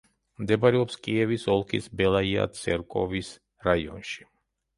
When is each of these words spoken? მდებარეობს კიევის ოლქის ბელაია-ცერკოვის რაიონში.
მდებარეობს 0.43 0.95
კიევის 1.07 1.45
ოლქის 1.55 1.89
ბელაია-ცერკოვის 1.99 3.31
რაიონში. 3.69 4.29